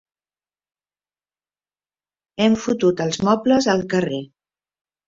[2.47, 4.25] Hem fotut els mobles al carrer.